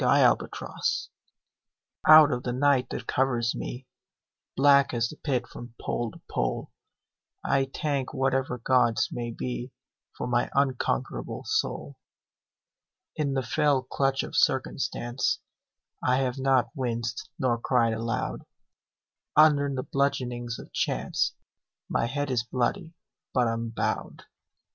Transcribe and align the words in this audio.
Y 0.03 0.17
Z 0.19 0.25
Invictus 0.31 1.09
OUT 2.07 2.31
of 2.31 2.41
the 2.41 2.51
night 2.53 2.89
that 2.89 3.05
covers 3.05 3.53
me, 3.53 3.85
Black 4.57 4.95
as 4.95 5.09
the 5.09 5.15
Pit 5.15 5.45
from 5.45 5.75
pole 5.79 6.09
to 6.09 6.19
pole, 6.27 6.71
I 7.45 7.65
thank 7.71 8.11
whatever 8.11 8.57
gods 8.57 9.09
may 9.11 9.29
be 9.29 9.71
For 10.17 10.25
my 10.25 10.49
unconquerable 10.55 11.43
soul. 11.45 11.99
In 13.15 13.35
the 13.35 13.43
fell 13.43 13.83
clutch 13.83 14.23
of 14.23 14.35
circumstance 14.35 15.37
I 16.01 16.15
have 16.15 16.39
not 16.39 16.71
winced 16.73 17.29
nor 17.37 17.59
cried 17.59 17.93
aloud, 17.93 18.47
Under 19.35 19.69
the 19.71 19.83
bludgeonings 19.83 20.57
of 20.57 20.73
chance 20.73 21.35
My 21.87 22.07
head 22.07 22.31
is 22.31 22.41
bloody, 22.43 22.95
but 23.35 23.47
unbowed. 23.47 24.23